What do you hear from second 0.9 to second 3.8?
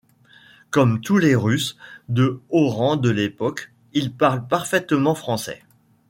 tous les Russes de haut rang de l'époque,